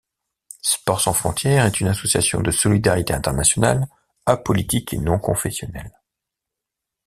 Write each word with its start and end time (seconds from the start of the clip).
Sport 0.63 0.99
Sans 0.99 1.13
Frontières 1.13 1.67
est 1.67 1.79
une 1.79 1.87
association 1.87 2.41
de 2.41 2.49
Solidarité 2.49 3.13
Internationale 3.13 3.85
apolitique 4.25 4.93
et 4.93 4.97
non 4.97 5.19
confessionnelle. 5.19 5.91